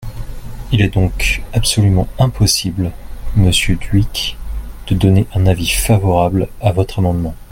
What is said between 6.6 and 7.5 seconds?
votre amendement.